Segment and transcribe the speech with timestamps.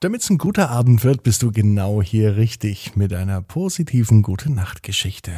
[0.00, 4.52] Damit es ein guter Abend wird, bist du genau hier richtig mit einer positiven Gute
[4.52, 5.32] Nacht Geschichte.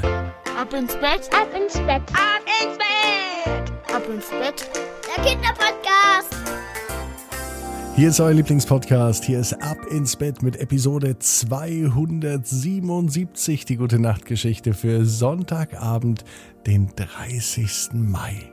[0.54, 4.68] Ab ins Bett, ab ins Bett, ab ins Bett, ab ins Bett.
[5.16, 6.36] Der Kinderpodcast.
[7.96, 9.24] Hier ist euer Lieblingspodcast.
[9.24, 16.26] Hier ist Ab ins Bett mit Episode 277, die Gute Nacht Geschichte für Sonntagabend,
[16.66, 17.94] den 30.
[17.94, 18.52] Mai.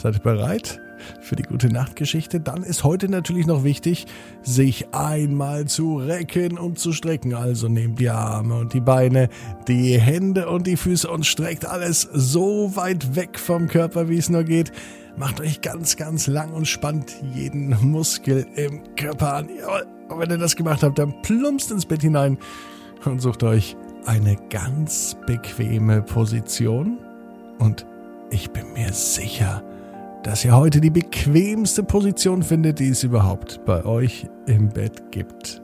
[0.00, 0.80] Seid ihr bereit?
[1.20, 4.06] für die gute Nachtgeschichte, dann ist heute natürlich noch wichtig,
[4.42, 7.34] sich einmal zu recken und zu strecken.
[7.34, 9.28] Also nehmt die Arme und die Beine,
[9.66, 14.28] die Hände und die Füße und streckt alles so weit weg vom Körper, wie es
[14.28, 14.72] nur geht.
[15.16, 19.48] Macht euch ganz, ganz lang und spannt jeden Muskel im Körper an.
[20.08, 22.38] Und wenn ihr das gemacht habt, dann plumpst ins Bett hinein
[23.04, 26.98] und sucht euch eine ganz bequeme Position.
[27.58, 27.84] Und
[28.30, 29.62] ich bin mir sicher,
[30.22, 35.62] dass ihr heute die bequemste Position findet, die es überhaupt bei euch im Bett gibt.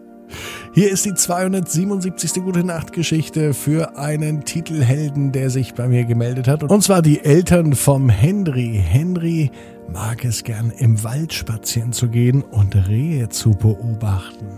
[0.73, 2.43] Hier ist die 277.
[2.43, 6.65] Gute Nacht Geschichte für einen Titelhelden, der sich bei mir gemeldet hat.
[6.65, 8.83] Und zwar die Eltern vom Henry.
[8.84, 9.51] Henry
[9.93, 14.48] mag es gern im Wald spazieren zu gehen und Rehe zu beobachten.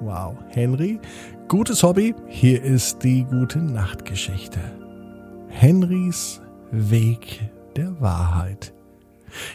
[0.00, 0.98] Wow, Henry,
[1.48, 2.14] gutes Hobby.
[2.26, 4.60] Hier ist die Gute Nacht Geschichte.
[5.48, 7.40] Henrys Weg
[7.76, 8.75] der Wahrheit.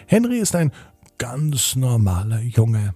[0.06, 0.72] Henry ist ein
[1.18, 2.94] ganz normaler Junge.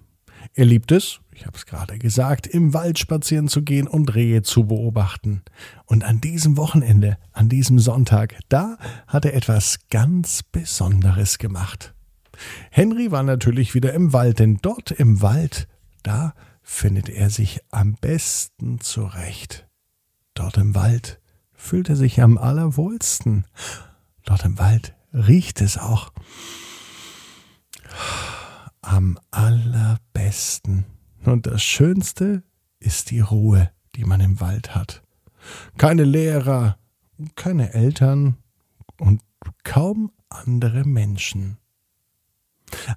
[0.54, 4.42] Er liebt es, ich habe es gerade gesagt, im Wald spazieren zu gehen und Rehe
[4.42, 5.44] zu beobachten.
[5.86, 11.94] Und an diesem Wochenende, an diesem Sonntag, da hat er etwas ganz Besonderes gemacht.
[12.72, 15.68] Henry war natürlich wieder im Wald, denn dort im Wald,
[16.04, 19.68] da findet er sich am besten zurecht.
[20.34, 21.20] Dort im Wald
[21.54, 23.46] fühlt er sich am allerwohlsten.
[24.24, 26.12] Dort im Wald riecht es auch
[28.86, 30.86] am allerbesten.
[31.24, 32.44] Und das Schönste
[32.80, 35.04] ist die Ruhe, die man im Wald hat.
[35.78, 36.78] Keine Lehrer,
[37.36, 38.38] keine Eltern
[39.00, 39.22] und
[39.64, 41.58] kaum andere Menschen.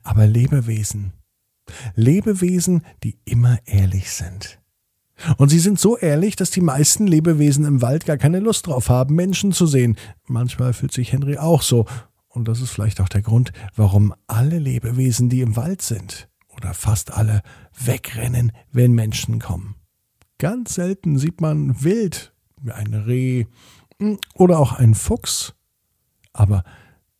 [0.02, 1.12] Aber Lebewesen.
[1.94, 4.58] Lebewesen, die immer ehrlich sind.
[5.36, 8.88] Und sie sind so ehrlich, dass die meisten Lebewesen im Wald gar keine Lust drauf
[8.88, 9.96] haben, Menschen zu sehen.
[10.26, 11.86] Manchmal fühlt sich Henry auch so,
[12.38, 16.72] und das ist vielleicht auch der Grund, warum alle Lebewesen, die im Wald sind, oder
[16.72, 17.42] fast alle,
[17.78, 19.74] wegrennen, wenn Menschen kommen.
[20.38, 23.46] Ganz selten sieht man Wild, wie ein Reh
[24.00, 25.54] hm, oder auch ein Fuchs.
[26.32, 26.62] Aber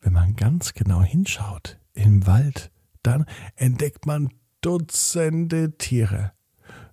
[0.01, 2.71] wenn man ganz genau hinschaut im Wald,
[3.03, 3.27] dann
[3.57, 4.31] entdeckt man
[4.61, 6.33] Dutzende Tiere,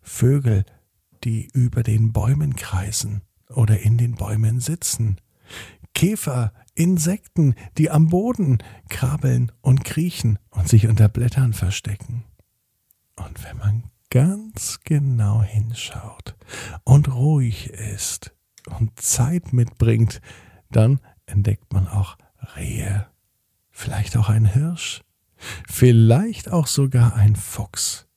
[0.02, 0.66] Vögel,
[1.24, 5.19] die über den Bäumen kreisen oder in den Bäumen sitzen,
[5.94, 8.59] Käfer, Insekten, die am Boden
[8.90, 12.25] krabbeln und kriechen und sich unter Blättern verstecken.
[13.16, 16.35] Und wenn man ganz genau hinschaut
[16.84, 18.34] und ruhig ist
[18.78, 20.22] und Zeit mitbringt,
[20.69, 22.18] dann entdeckt man auch
[22.56, 23.08] Rehe,
[23.72, 25.02] vielleicht auch ein Hirsch,
[25.68, 28.08] vielleicht auch sogar ein Fuchs.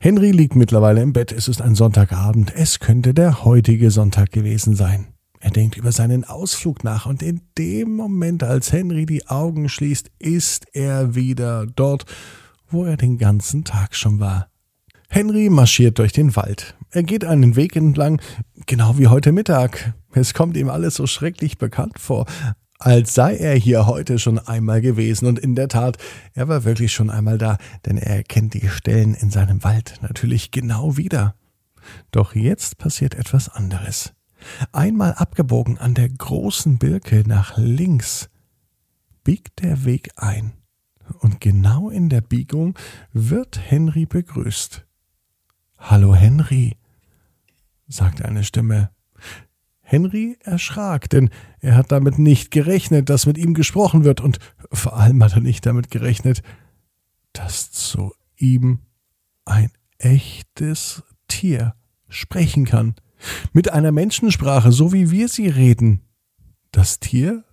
[0.00, 4.76] Henry liegt mittlerweile im Bett, es ist ein Sonntagabend, es könnte der heutige Sonntag gewesen
[4.76, 5.15] sein.
[5.46, 10.10] Er denkt über seinen Ausflug nach und in dem Moment, als Henry die Augen schließt,
[10.18, 12.04] ist er wieder dort,
[12.68, 14.48] wo er den ganzen Tag schon war.
[15.08, 16.76] Henry marschiert durch den Wald.
[16.90, 18.20] Er geht einen Weg entlang,
[18.66, 19.94] genau wie heute Mittag.
[20.14, 22.26] Es kommt ihm alles so schrecklich bekannt vor,
[22.80, 25.26] als sei er hier heute schon einmal gewesen.
[25.26, 25.96] Und in der Tat,
[26.34, 30.50] er war wirklich schon einmal da, denn er kennt die Stellen in seinem Wald natürlich
[30.50, 31.36] genau wieder.
[32.10, 34.12] Doch jetzt passiert etwas anderes.
[34.72, 38.28] Einmal abgebogen an der großen Birke nach links
[39.24, 40.52] biegt der Weg ein.
[41.20, 42.76] Und genau in der Biegung
[43.12, 44.86] wird Henry begrüßt.
[45.78, 46.76] Hallo Henry,
[47.86, 48.90] sagt eine Stimme.
[49.82, 51.30] Henry erschrak, denn
[51.60, 54.40] er hat damit nicht gerechnet, dass mit ihm gesprochen wird, und
[54.72, 56.42] vor allem hat er nicht damit gerechnet,
[57.32, 58.80] dass zu ihm
[59.44, 61.74] ein echtes Tier
[62.08, 62.96] sprechen kann
[63.52, 66.02] mit einer Menschensprache, so wie wir sie reden.
[66.72, 67.44] Das Tier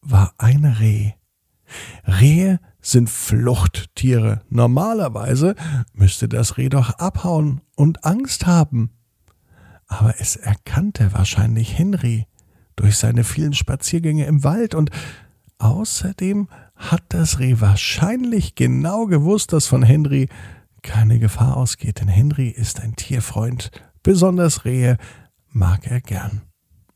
[0.00, 1.12] war ein Reh.
[2.06, 4.42] Rehe sind Fluchttiere.
[4.48, 5.54] Normalerweise
[5.92, 8.90] müsste das Reh doch abhauen und Angst haben.
[9.86, 12.26] Aber es erkannte wahrscheinlich Henry
[12.76, 14.90] durch seine vielen Spaziergänge im Wald und
[15.58, 20.28] außerdem hat das Reh wahrscheinlich genau gewusst, dass von Henry
[20.82, 23.70] keine Gefahr ausgeht, denn Henry ist ein Tierfreund
[24.02, 24.96] Besonders Rehe
[25.48, 26.42] mag er gern.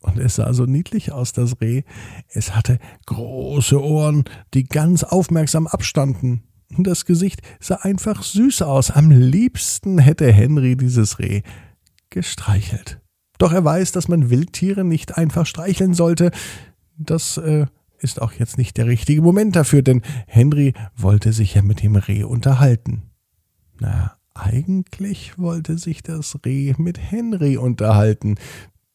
[0.01, 1.83] Und es sah so niedlich aus, das Reh.
[2.29, 6.43] Es hatte große Ohren, die ganz aufmerksam abstanden.
[6.77, 8.91] Das Gesicht sah einfach süß aus.
[8.91, 11.43] Am liebsten hätte Henry dieses Reh
[12.11, 13.01] gestreichelt.
[13.39, 16.31] Doch er weiß, dass man Wildtiere nicht einfach streicheln sollte.
[16.99, 17.67] Das äh,
[17.99, 21.97] ist auch jetzt nicht der richtige Moment dafür, denn Henry wollte sich ja mit dem
[21.97, 23.11] Reh unterhalten.
[23.81, 28.37] Na, eigentlich wollte sich das Reh mit Henry unterhalten,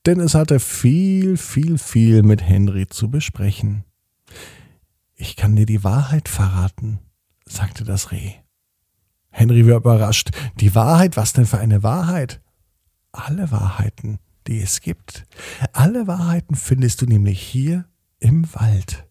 [0.06, 3.84] denn es hatte viel, viel, viel mit Henry zu besprechen.
[5.16, 7.00] Ich kann dir die Wahrheit verraten,
[7.46, 8.34] sagte das Reh.
[9.32, 10.32] Henry war überrascht.
[10.56, 11.18] Die Wahrheit?
[11.18, 12.42] Was denn für eine Wahrheit?
[13.12, 15.26] Alle Wahrheiten, die es gibt.
[15.74, 17.86] Alle Wahrheiten findest du nämlich hier
[18.20, 19.08] im Wald.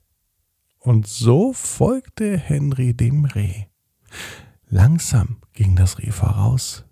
[0.79, 3.67] Und so folgte Henry dem Reh.
[4.71, 6.85] Langsam ging das Reh voraus.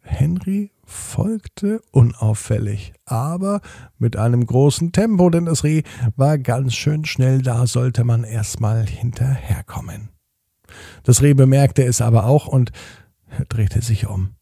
[0.00, 3.60] Henry folgte unauffällig, aber
[3.98, 5.82] mit einem großen Tempo, denn das Reh
[6.14, 10.10] war ganz schön schnell, da sollte man erstmal hinterherkommen.
[11.02, 12.70] Das Reh bemerkte es aber auch und
[13.48, 14.36] drehte sich um.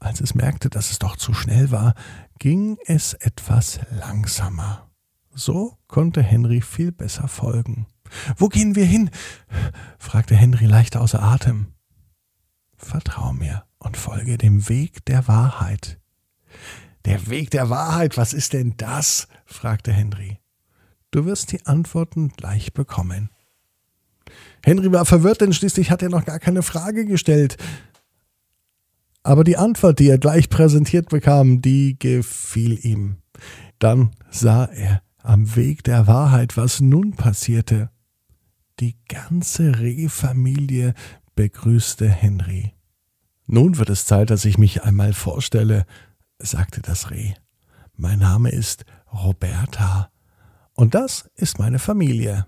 [0.00, 1.94] Als es merkte, dass es doch zu schnell war,
[2.40, 4.90] ging es etwas langsamer.
[5.32, 7.86] So konnte Henry viel besser folgen.
[8.36, 9.10] Wo gehen wir hin?
[9.98, 11.68] fragte Henry leicht außer Atem.
[12.82, 16.00] Vertrau mir und folge dem Weg der Wahrheit.
[17.04, 19.28] Der Weg der Wahrheit, was ist denn das?
[19.44, 20.38] fragte Henry.
[21.10, 23.30] Du wirst die Antworten gleich bekommen.
[24.64, 27.56] Henry war verwirrt, denn schließlich hat er noch gar keine Frage gestellt.
[29.22, 33.18] Aber die Antwort, die er gleich präsentiert bekam, die gefiel ihm.
[33.78, 37.90] Dann sah er am Weg der Wahrheit, was nun passierte.
[38.80, 40.94] Die ganze Rehfamilie
[41.34, 42.74] begrüßte Henry.
[43.46, 45.86] Nun wird es Zeit, dass ich mich einmal vorstelle,
[46.38, 47.34] sagte das Reh.
[47.96, 50.10] Mein Name ist Roberta
[50.74, 52.46] und das ist meine Familie.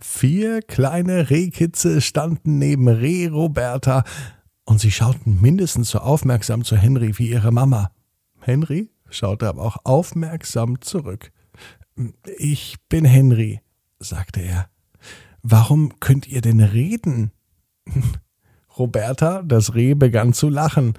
[0.00, 4.04] Vier kleine Rehkitze standen neben Reh Roberta
[4.64, 7.90] und sie schauten mindestens so aufmerksam zu Henry wie ihre Mama.
[8.40, 11.32] Henry schaute aber auch aufmerksam zurück.
[12.38, 13.60] Ich bin Henry,
[13.98, 14.68] sagte er.
[15.42, 17.32] Warum könnt ihr denn reden?
[18.78, 20.94] Roberta, das Reh, begann zu lachen.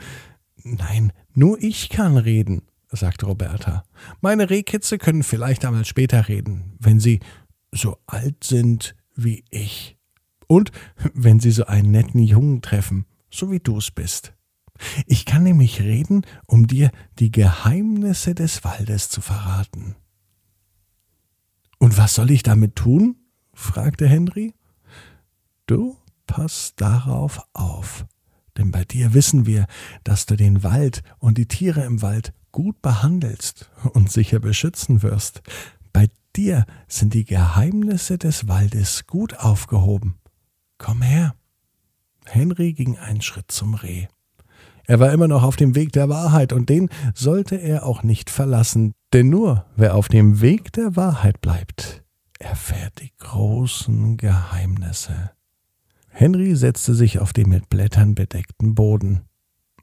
[0.64, 3.84] Nein, nur ich kann reden, sagte Roberta.
[4.22, 7.20] Meine Rehkitze können vielleicht einmal später reden, wenn sie
[7.72, 9.98] so alt sind wie ich.
[10.48, 10.72] Und
[11.14, 14.34] wenn sie so einen netten Jungen treffen, so wie du's bist.
[15.06, 16.90] Ich kann nämlich reden, um dir
[17.20, 19.96] die Geheimnisse des Waldes zu verraten.
[21.78, 23.16] Und was soll ich damit tun?
[23.54, 24.54] fragte Henry.
[25.66, 25.98] Du
[26.30, 28.06] pass darauf auf,
[28.56, 29.66] denn bei dir wissen wir,
[30.04, 35.42] dass du den Wald und die Tiere im Wald gut behandelst und sicher beschützen wirst.
[35.92, 40.20] Bei dir sind die Geheimnisse des Waldes gut aufgehoben.
[40.78, 41.34] Komm her.
[42.26, 44.06] Henry ging einen Schritt zum Reh.
[44.86, 48.30] Er war immer noch auf dem Weg der Wahrheit und den sollte er auch nicht
[48.30, 52.04] verlassen, denn nur wer auf dem Weg der Wahrheit bleibt,
[52.38, 55.32] erfährt die großen Geheimnisse.
[56.20, 59.22] Henry setzte sich auf den mit Blättern bedeckten Boden.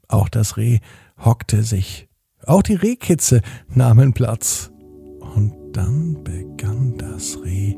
[0.07, 0.77] Auch das Reh
[1.17, 2.07] hockte sich.
[2.45, 4.69] Auch die Rehkitze nahmen Platz.
[5.35, 7.75] Und dann begann das Reh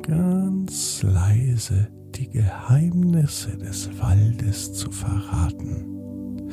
[0.00, 6.48] ganz leise die Geheimnisse des Waldes zu verraten.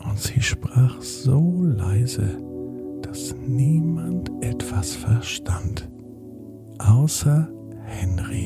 [0.00, 2.36] Und sie sprach so leise,
[3.02, 5.88] dass niemand etwas verstand,
[6.80, 7.48] außer
[7.84, 8.45] Henry.